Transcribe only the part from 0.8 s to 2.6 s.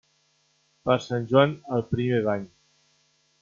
Per sant Joan, el primer bany.